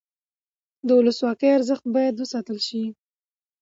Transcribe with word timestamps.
د 0.87 0.89
ولسواکۍ 0.99 1.47
ارزښت 1.57 1.85
باید 1.95 2.15
وساتل 2.17 2.57
شي 2.67 2.83